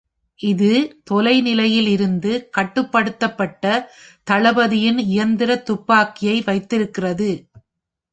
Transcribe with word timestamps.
இது 0.39 0.69
தொலைநிலையில் 1.09 1.87
இருந்து 1.87 2.31
கட்டுப்படுத்தப்பட்ட 2.57 3.65
தளபதியின் 4.27 4.99
இயந்திர 5.05 5.59
துப்பாக்கியை 5.61 6.41
வைத்திருக்கிறது. 6.41 7.29